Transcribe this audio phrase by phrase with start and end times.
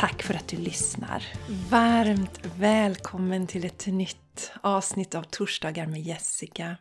[0.00, 1.26] Tack för att du lyssnar!
[1.70, 6.76] Varmt välkommen till ett nytt avsnitt av Torsdagar med Jessica.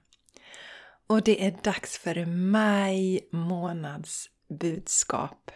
[1.07, 4.29] Och det är dags för maj månads
[4.59, 5.51] budskap.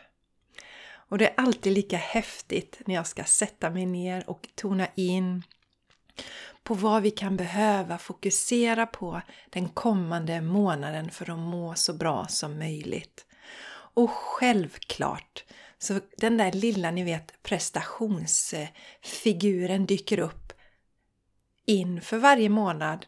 [0.92, 5.44] Och det är alltid lika häftigt när jag ska sätta mig ner och tona in
[6.64, 12.28] på vad vi kan behöva fokusera på den kommande månaden för att må så bra
[12.28, 13.26] som möjligt.
[13.96, 15.44] Och självklart
[15.84, 20.54] så den där lilla, ni vet, prestationsfiguren dyker upp
[21.66, 23.06] inför varje månad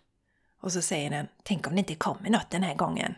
[0.61, 3.15] och så säger den Tänk om det inte kommer något den här gången.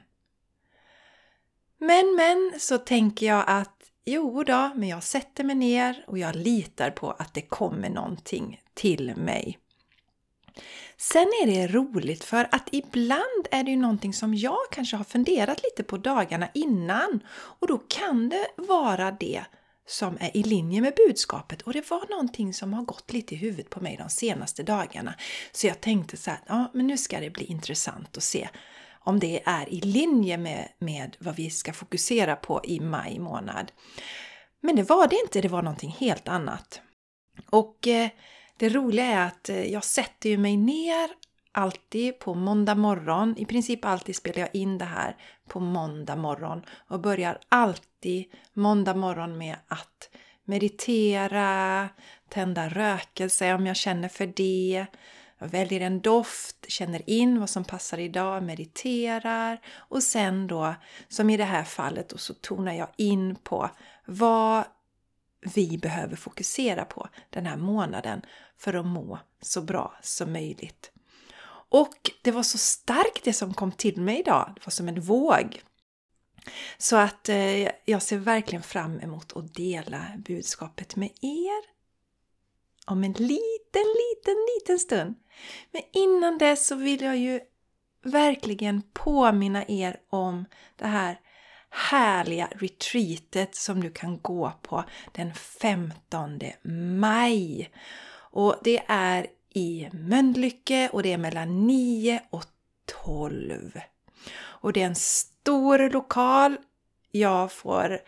[1.77, 6.35] Men, men, så tänker jag att jo då, men jag sätter mig ner och jag
[6.35, 9.59] litar på att det kommer någonting till mig.
[10.97, 15.03] Sen är det roligt för att ibland är det ju någonting som jag kanske har
[15.03, 19.43] funderat lite på dagarna innan och då kan det vara det
[19.87, 23.37] som är i linje med budskapet och det var någonting som har gått lite i
[23.37, 25.13] huvudet på mig de senaste dagarna.
[25.51, 28.49] Så jag tänkte så här, ja men nu ska det bli intressant att se
[29.07, 33.71] om det är i linje med, med vad vi ska fokusera på i maj månad.
[34.61, 36.81] Men det var det inte, det var någonting helt annat.
[37.49, 38.09] Och eh,
[38.57, 41.09] det roliga är att eh, jag sätter ju mig ner
[41.51, 43.35] alltid på måndag morgon.
[43.37, 45.15] I princip alltid spelar jag in det här
[45.47, 50.09] på måndag morgon och börjar alltid måndag morgon med att
[50.45, 51.89] meditera,
[52.29, 54.85] tända rökelse om jag känner för det.
[55.39, 60.75] Jag väljer en doft, känner in vad som passar idag, mediterar och sen då,
[61.07, 63.69] som i det här fallet, och så tonar jag in på
[64.05, 64.63] vad
[65.41, 68.21] vi behöver fokusera på den här månaden
[68.57, 70.91] för att må så bra som möjligt.
[71.69, 74.51] Och det var så starkt det som kom till mig idag.
[74.55, 75.61] Det var som en våg.
[76.77, 81.77] Så att eh, jag ser verkligen fram emot att dela budskapet med er
[82.85, 85.15] om en liten, liten, liten stund.
[85.71, 87.39] Men innan dess så vill jag ju
[88.03, 90.45] verkligen påminna er om
[90.75, 91.19] det här
[91.69, 96.39] härliga retreatet som du kan gå på den 15
[96.99, 97.71] maj.
[98.17, 102.43] Och det är i Mölnlycke och det är mellan 9 och
[103.03, 103.79] 12.
[104.39, 106.57] Och det är en stor lokal.
[107.11, 107.99] Jag får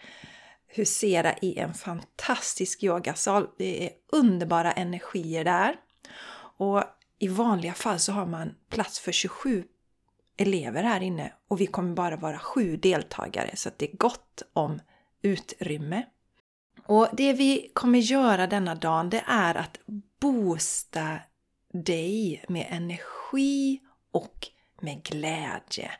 [0.67, 3.47] husera i en fantastisk yogasal.
[3.57, 5.75] Det är underbara energier där.
[6.57, 6.83] Och
[7.19, 9.63] i vanliga fall så har man plats för 27
[10.41, 14.79] elever här inne och vi kommer bara vara sju deltagare så det är gott om
[15.21, 16.05] utrymme.
[16.85, 19.79] Och det vi kommer göra denna dagen det är att
[20.21, 21.19] boosta
[21.73, 23.79] dig med energi
[24.11, 24.47] och
[24.81, 25.91] med glädje.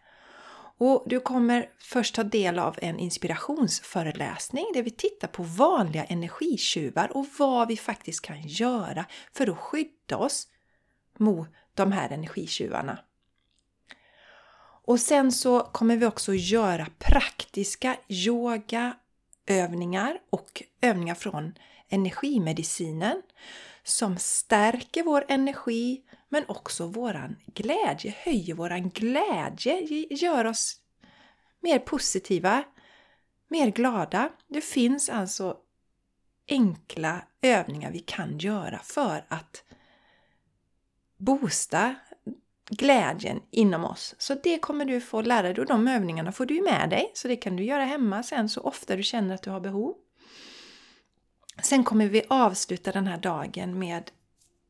[0.77, 7.17] Och du kommer först ta del av en inspirationsföreläsning där vi tittar på vanliga energitjuvar
[7.17, 10.47] och vad vi faktiskt kan göra för att skydda oss
[11.17, 12.97] mot de här energitjuvarna.
[14.89, 21.53] Och sen så kommer vi också göra praktiska yogaövningar och övningar från
[21.89, 23.21] energimedicinen
[23.83, 30.75] som stärker vår energi men också våran glädje, höjer våran glädje, gör oss
[31.59, 32.63] mer positiva,
[33.47, 34.29] mer glada.
[34.47, 35.57] Det finns alltså
[36.47, 39.63] enkla övningar vi kan göra för att
[41.17, 41.95] boosta
[42.69, 44.15] glädjen inom oss.
[44.17, 47.11] Så det kommer du få lära dig och de övningarna får du med dig.
[47.13, 49.95] Så det kan du göra hemma sen så ofta du känner att du har behov.
[51.61, 54.11] Sen kommer vi avsluta den här dagen med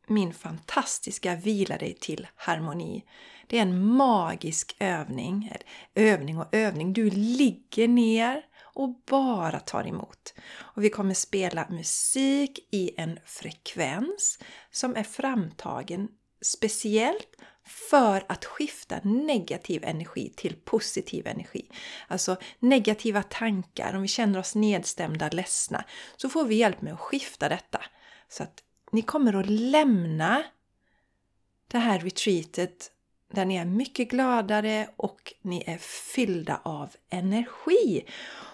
[0.08, 3.06] min fantastiska Vila dig till harmoni.
[3.48, 5.52] Det är en magisk övning.
[5.96, 6.94] Övning och övning.
[6.94, 8.42] Du ligger ner
[8.80, 10.34] och bara tar emot.
[10.58, 14.40] Och vi kommer spela musik i en frekvens
[14.72, 16.08] som är framtagen
[16.42, 21.70] speciellt för att skifta negativ energi till positiv energi.
[22.08, 25.84] Alltså negativa tankar, om vi känner oss nedstämda, ledsna,
[26.18, 27.82] så får vi hjälp med att skifta detta.
[28.30, 30.44] Så att ni kommer att lämna
[31.68, 32.92] det här retreatet
[33.34, 35.78] där ni är mycket gladare och ni är
[36.14, 38.06] fyllda av energi.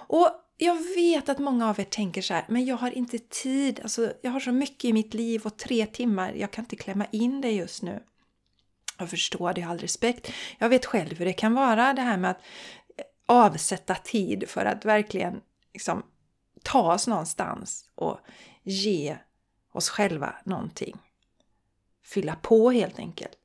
[0.07, 3.79] Och jag vet att många av er tänker så här, men jag har inte tid.
[3.83, 7.05] Alltså, jag har så mycket i mitt liv och tre timmar, jag kan inte klämma
[7.11, 8.03] in det just nu.
[8.97, 10.31] Jag förstår det, jag har all respekt.
[10.57, 12.41] Jag vet själv hur det kan vara det här med att
[12.97, 15.41] eh, avsätta tid för att verkligen
[15.73, 16.03] liksom,
[16.63, 18.19] ta oss någonstans och
[18.63, 19.17] ge
[19.71, 20.97] oss själva någonting.
[22.03, 23.37] Fylla på helt enkelt.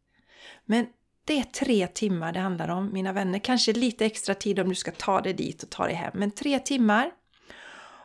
[0.64, 0.86] Men
[1.30, 3.38] det är tre timmar det handlar om, mina vänner.
[3.38, 6.10] Kanske lite extra tid om du ska ta dig dit och ta dig hem.
[6.14, 7.10] Men tre timmar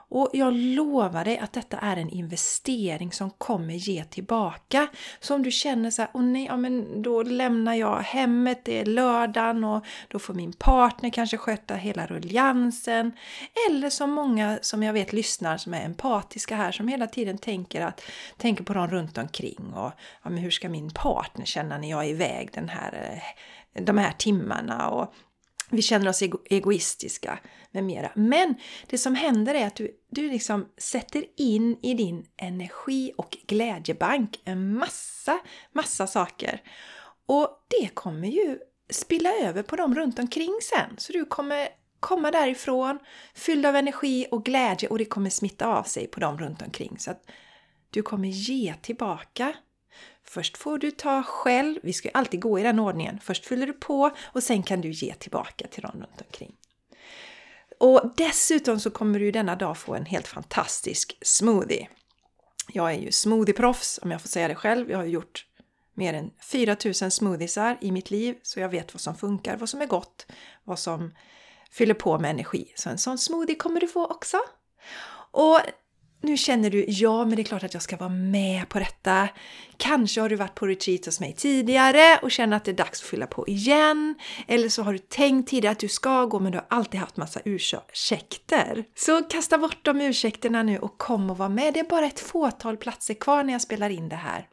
[0.09, 4.87] och jag lovar dig att detta är en investering som kommer ge tillbaka.
[5.19, 8.79] Så om du känner så här, åh nej, ja, men då lämnar jag hemmet, det
[8.79, 13.11] är lördagen och då får min partner kanske sköta hela ruljansen.
[13.69, 17.81] Eller som många som jag vet lyssnar som är empatiska här som hela tiden tänker,
[17.81, 18.01] att,
[18.37, 19.91] tänker på dem runt omkring och
[20.23, 23.21] ja, men hur ska min partner känna när jag är iväg den här,
[23.73, 25.13] eh, de här timmarna och
[25.69, 27.39] vi känner oss ego egoistiska
[27.71, 28.11] med mera.
[28.15, 28.55] Men
[28.87, 34.41] det som händer är att du, du liksom sätter in i din energi och glädjebank
[34.43, 35.39] en massa,
[35.71, 36.61] massa saker.
[37.25, 38.59] Och det kommer ju
[38.89, 40.95] spilla över på dem runt omkring sen.
[40.97, 41.67] Så du kommer
[41.99, 42.99] komma därifrån
[43.33, 46.99] fylld av energi och glädje och det kommer smitta av sig på dem runt omkring.
[46.99, 47.23] Så att
[47.89, 49.53] du kommer ge tillbaka
[50.27, 53.19] Först får du ta själv, vi ska ju alltid gå i den ordningen.
[53.23, 56.55] Först fyller du på och sen kan du ge tillbaka till dem runt omkring.
[57.79, 61.89] Och dessutom så kommer du denna dag få en helt fantastisk smoothie.
[62.73, 64.91] Jag är ju smoothieproffs om jag får säga det själv.
[64.91, 65.45] Jag har gjort
[65.93, 69.81] mer än 4000 smoothiesar i mitt liv så jag vet vad som funkar, vad som
[69.81, 70.25] är gott,
[70.63, 71.13] vad som
[71.71, 72.73] fyller på med energi.
[72.75, 74.37] Så en sån smoothie kommer du få också.
[75.31, 75.59] Och
[76.25, 79.29] nu känner du, ja men det är klart att jag ska vara med på detta.
[79.77, 83.01] Kanske har du varit på retreat hos mig tidigare och känner att det är dags
[83.01, 84.15] att fylla på igen.
[84.47, 87.17] Eller så har du tänkt tidigare att du ska gå men du har alltid haft
[87.17, 88.85] massa ursäkter.
[88.95, 91.73] Så kasta bort de ursäkterna nu och kom och var med.
[91.73, 94.47] Det är bara ett fåtal platser kvar när jag spelar in det här.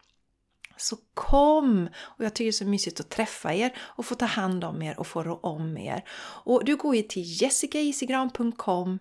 [0.76, 1.88] Så kom!
[2.00, 4.82] Och jag tycker det är så mysigt att träffa er och få ta hand om
[4.82, 6.04] er och få rå om er.
[6.44, 8.98] Och du går ju till jessicaisigran.com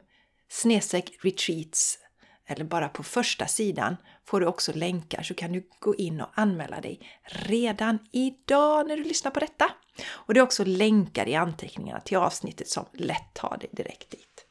[1.22, 1.98] retreats
[2.52, 6.30] eller bara på första sidan får du också länkar så kan du gå in och
[6.34, 9.72] anmäla dig redan idag när du lyssnar på detta.
[10.10, 14.46] Och det är också länkar i anteckningarna till avsnittet som lätt tar dig direkt dit.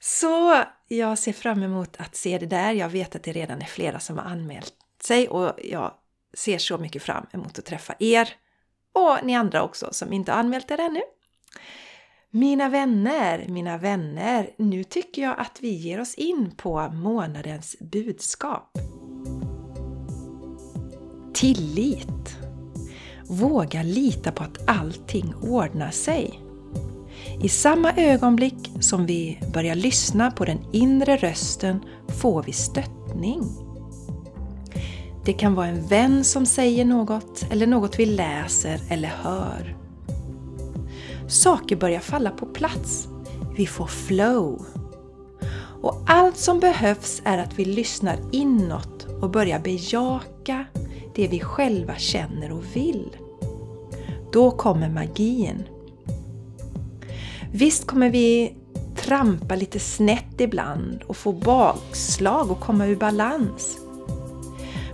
[0.00, 2.72] Så jag ser fram emot att se det där.
[2.72, 5.94] Jag vet att det redan är flera som har anmält sig och jag
[6.34, 8.28] ser så mycket fram emot att träffa er
[8.92, 11.00] och ni andra också som inte har anmält er ännu.
[12.34, 18.78] Mina vänner, mina vänner, nu tycker jag att vi ger oss in på månadens budskap.
[21.34, 22.36] Tillit.
[23.28, 26.40] Våga lita på att allting ordnar sig.
[27.42, 33.42] I samma ögonblick som vi börjar lyssna på den inre rösten får vi stöttning.
[35.24, 39.81] Det kan vara en vän som säger något eller något vi läser eller hör.
[41.32, 43.08] Saker börjar falla på plats.
[43.56, 44.66] Vi får flow.
[45.82, 50.64] Och allt som behövs är att vi lyssnar inåt och börjar bejaka
[51.14, 53.16] det vi själva känner och vill.
[54.32, 55.62] Då kommer magin.
[57.52, 58.56] Visst kommer vi
[58.96, 63.78] trampa lite snett ibland och få bakslag och komma ur balans.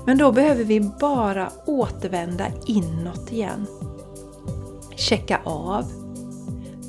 [0.07, 3.67] Men då behöver vi bara återvända inåt igen.
[4.97, 6.08] Checka av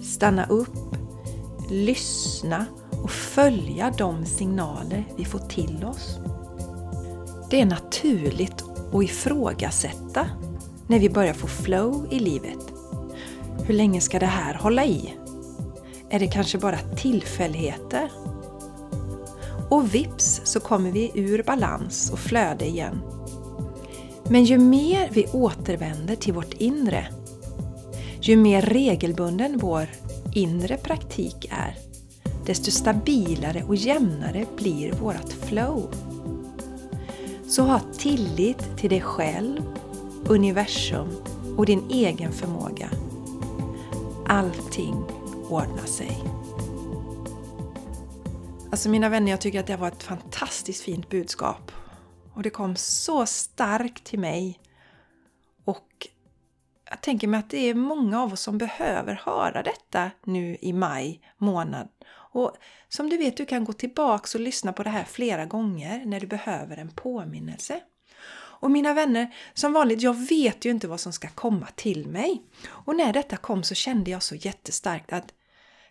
[0.09, 0.95] stanna upp,
[1.69, 2.65] lyssna
[3.03, 6.19] och följa de signaler vi får till oss.
[7.49, 8.63] Det är naturligt
[8.93, 10.25] att ifrågasätta
[10.87, 12.73] när vi börjar få flow i livet.
[13.65, 15.15] Hur länge ska det här hålla i?
[16.09, 18.11] Är det kanske bara tillfälligheter?
[19.69, 23.01] Och vips så kommer vi ur balans och flöde igen.
[24.29, 27.07] Men ju mer vi återvänder till vårt inre,
[28.21, 29.87] ju mer regelbunden vår
[30.33, 31.75] inre praktik är,
[32.45, 35.93] desto stabilare och jämnare blir vårt flow.
[37.47, 39.61] Så ha tillit till dig själv,
[40.27, 41.07] universum
[41.57, 42.89] och din egen förmåga.
[44.27, 45.03] Allting
[45.49, 46.23] ordnar sig.
[48.71, 51.71] Alltså mina vänner, jag tycker att det var ett fantastiskt fint budskap.
[52.33, 54.59] Och det kom så starkt till mig.
[55.65, 56.07] Och
[56.89, 60.73] jag tänker mig att det är många av oss som behöver höra detta nu i
[60.73, 61.87] maj månad.
[62.31, 62.55] Och
[62.89, 66.19] som du vet, du kan gå tillbaks och lyssna på det här flera gånger när
[66.19, 67.81] du behöver en påminnelse.
[68.61, 72.43] Och mina vänner, som vanligt, jag vet ju inte vad som ska komma till mig.
[72.67, 75.33] Och när detta kom så kände jag så jättestarkt att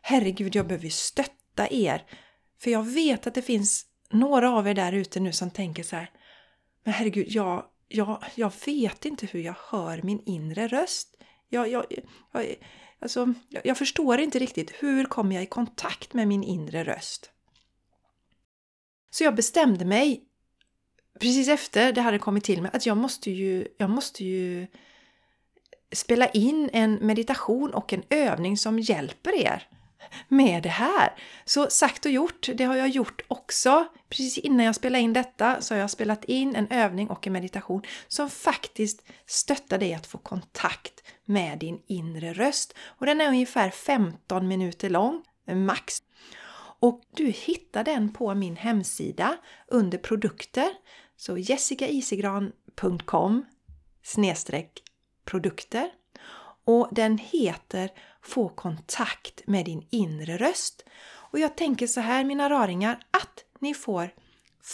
[0.02, 2.04] herregud, jag behöver stötta er.
[2.60, 5.96] För jag vet att det finns några av er där ute nu som tänker så
[5.96, 6.10] här,
[6.84, 11.16] men herregud, jag, jag, jag vet inte hur jag hör min inre röst.
[11.48, 11.84] Jag, jag,
[12.32, 12.54] jag,
[13.00, 17.30] alltså, jag förstår inte riktigt, hur kommer jag i kontakt med min inre röst?
[19.10, 20.24] Så jag bestämde mig
[21.20, 24.66] precis efter det hade kommit till mig att jag måste ju, jag måste ju
[25.92, 29.68] spela in en meditation och en övning som hjälper er
[30.28, 31.12] med det här.
[31.44, 33.86] Så sagt och gjort, det har jag gjort också.
[34.08, 37.32] Precis innan jag spelade in detta så har jag spelat in en övning och en
[37.32, 42.74] meditation som faktiskt stöttar dig att få kontakt med din inre röst.
[42.80, 46.02] Och den är ungefär 15 minuter lång, max.
[46.80, 49.36] Och du hittar den på min hemsida
[49.66, 50.68] under produkter.
[51.16, 53.44] Så jessicaisigran.com
[55.24, 55.90] produkter.
[56.68, 57.90] Och den heter
[58.22, 60.84] Få kontakt med din inre röst.
[61.30, 64.10] Och jag tänker så här mina raringar att ni får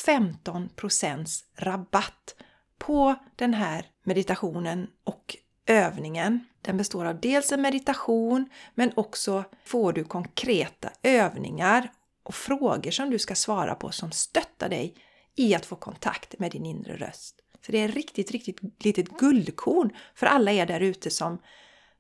[0.07, 2.35] 15% rabatt
[2.79, 5.37] på den här meditationen och
[5.67, 6.45] övningen.
[6.63, 13.11] Den består av dels en meditation men också får du konkreta övningar och frågor som
[13.11, 14.95] du ska svara på som stöttar dig
[15.37, 17.41] i att få kontakt med din inre röst.
[17.67, 21.39] Så det är ett riktigt, riktigt litet guldkorn för alla er där ute som,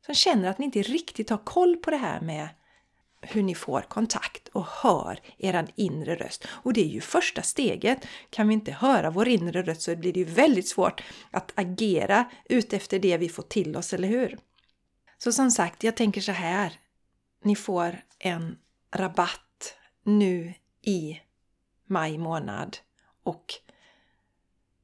[0.06, 2.49] som känner att ni inte riktigt har koll på det här med
[3.20, 6.46] hur ni får kontakt och hör er inre röst.
[6.49, 8.06] Och det är ju första steget.
[8.30, 12.30] Kan vi inte höra vår inre röst så blir det ju väldigt svårt att agera
[12.44, 14.38] utefter det vi får till oss, eller hur?
[15.18, 16.73] Så som sagt, jag tänker så här.
[17.44, 18.58] Ni får en
[18.94, 21.20] rabatt nu i
[21.87, 22.76] maj månad
[23.23, 23.54] och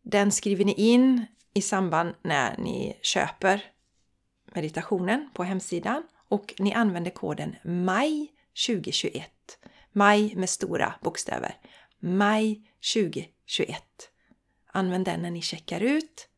[0.02, 3.69] den skriver ni in i samband när ni köper
[4.54, 8.28] meditationen på hemsidan och ni använder koden MAJ
[8.66, 9.30] 2021.
[9.92, 11.56] MAJ med stora bokstäver.
[12.00, 12.62] MAJ
[12.94, 13.82] 2021.
[14.72, 16.28] Använd den när ni checkar ut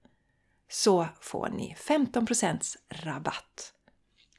[0.71, 3.73] så får ni 15% rabatt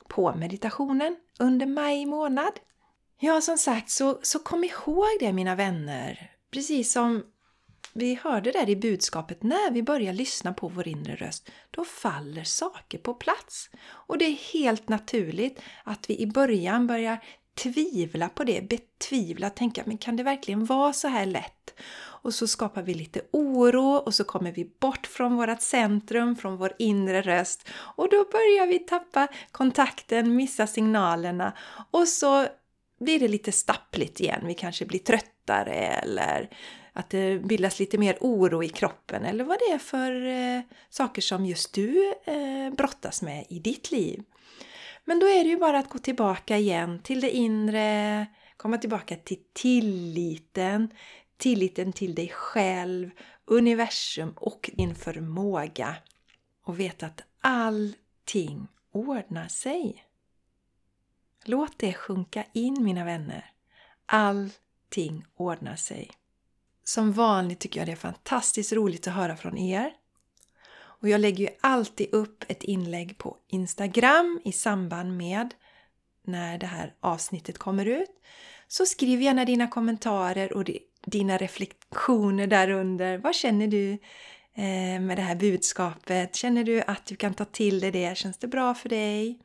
[0.08, 2.60] på meditationen under maj månad.
[3.20, 6.32] Ja, som sagt, så, så kom ihåg det mina vänner.
[6.52, 7.24] Precis som
[7.94, 12.44] vi hörde där i budskapet, när vi börjar lyssna på vår inre röst, då faller
[12.44, 13.70] saker på plats.
[13.84, 17.24] Och det är helt naturligt att vi i början börjar
[17.56, 21.74] tvivla på det, betvivla, tänka men kan det verkligen vara så här lätt?
[22.24, 26.58] Och så skapar vi lite oro och så kommer vi bort från vårt centrum, från
[26.58, 31.54] vår inre röst och då börjar vi tappa kontakten, missa signalerna
[31.92, 32.48] och så
[33.00, 34.42] blir det lite stappligt igen.
[34.46, 36.50] Vi kanske blir tröttare eller
[36.94, 41.22] att det bildas lite mer oro i kroppen eller vad det är för eh, saker
[41.22, 44.24] som just du eh, brottas med i ditt liv.
[45.06, 49.16] Men då är det ju bara att gå tillbaka igen till det inre, komma tillbaka
[49.16, 50.90] till tilliten,
[51.38, 53.10] tilliten till dig själv,
[53.46, 55.96] universum och din förmåga.
[56.66, 60.06] Och veta att allting ordnar sig.
[61.46, 63.52] Låt det sjunka in mina vänner.
[64.06, 66.12] Allting ordnar sig.
[66.84, 69.94] Som vanligt tycker jag det är fantastiskt roligt att höra från er.
[71.04, 75.54] Och jag lägger ju alltid upp ett inlägg på Instagram i samband med
[76.26, 78.12] när det här avsnittet kommer ut.
[78.68, 80.70] Så skriv gärna dina kommentarer och
[81.06, 83.18] dina reflektioner därunder.
[83.18, 83.92] Vad känner du
[84.56, 86.36] eh, med det här budskapet?
[86.36, 88.18] Känner du att du kan ta till dig det?
[88.18, 89.40] Känns det bra för dig?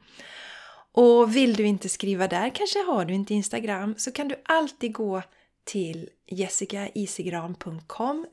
[0.93, 4.93] Och vill du inte skriva där, kanske har du inte Instagram, så kan du alltid
[4.93, 5.23] gå
[5.69, 8.27] till jessicaisigran.com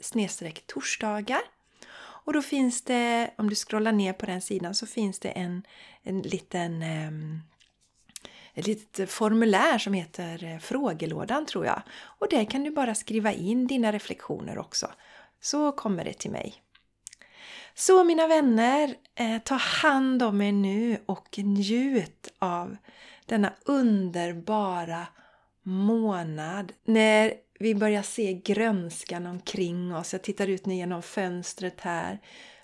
[0.66, 1.42] torsdagar
[1.98, 5.64] och då finns det, om du scrollar ner på den sidan, så finns det en,
[6.04, 7.42] en liten um,
[8.54, 11.82] ett litet formulär som heter eh, frågelådan tror jag.
[12.20, 14.88] Och där kan du bara skriva in dina reflektioner också.
[15.42, 16.64] Så kommer det till mig.
[17.74, 22.78] Så mina vänner, eh, ta hand om er nu och njut av
[23.26, 25.08] denna underbara
[25.66, 30.14] månad när vi börjar se grönskan omkring oss.
[30.14, 32.20] Jag tittar ut nu genom fönstret här.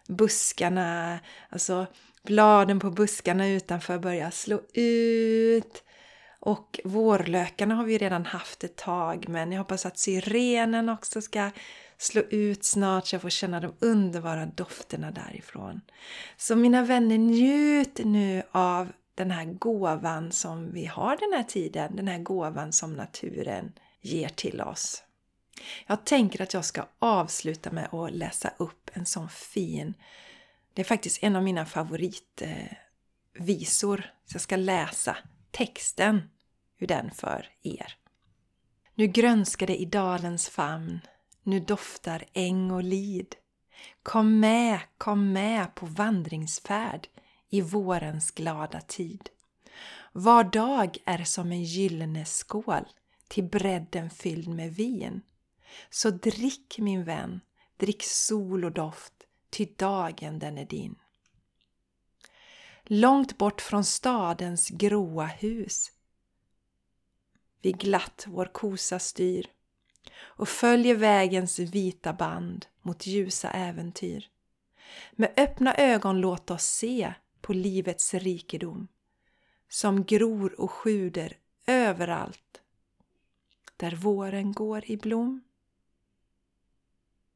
[0.08, 1.86] Buskarna, alltså
[2.24, 5.84] bladen på buskarna utanför börjar slå ut.
[6.40, 11.52] Och vårlökarna har vi redan haft ett tag men jag hoppas att syrenen också ska
[11.98, 15.82] slå ut snart så jag får känna de underbara dofterna därifrån.
[16.38, 21.96] Så mina vänner, njut nu av den här gåvan som vi har den här tiden,
[21.96, 25.04] den här gåvan som naturen ger till oss.
[25.88, 29.94] Jag tänker att jag ska avsluta med att läsa upp en sån fin,
[30.74, 35.18] det är faktiskt en av mina favoritvisor, så jag ska läsa
[35.52, 36.30] texten
[36.80, 37.98] ur den för er.
[38.96, 41.00] Nu grönskar det i dalens famn,
[41.44, 43.36] nu doftar äng och lid.
[44.04, 47.08] Kom med, kom med på vandringsfärd
[47.52, 49.30] i vårens glada tid.
[50.12, 52.86] Var dag är som en gyllene skål
[53.28, 55.22] till bredden fylld med vin.
[55.90, 57.42] Så drick min vän,
[57.78, 59.14] drick sol och doft,
[59.50, 60.96] ty dagen den är din.
[62.84, 65.92] Långt bort från stadens gråa hus
[67.62, 69.50] vi glatt vår kosa styr
[70.20, 74.30] och följer vägens vita band mot ljusa äventyr.
[75.12, 78.88] Med öppna ögon låt oss se på livets rikedom
[79.70, 82.62] som gror och sjuder överallt
[83.78, 85.42] där våren går i blom.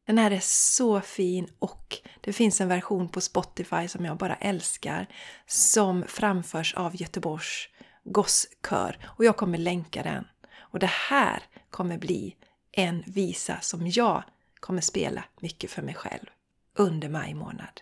[0.06, 4.36] Den här är så fin och det finns en version på Spotify som jag bara
[4.36, 5.08] älskar
[5.48, 7.70] som framförs av Göteborgs
[8.04, 10.28] gosskör och jag kommer länka den.
[10.58, 12.36] Och det här kommer bli
[12.72, 14.24] en visa som jag
[14.60, 16.26] kommer spela mycket för mig själv
[16.74, 17.82] under maj månad.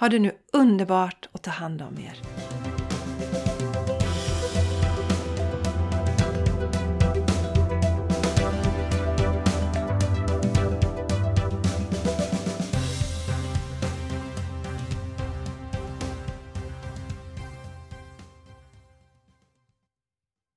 [0.00, 2.49] Ha det nu underbart och ta hand om er!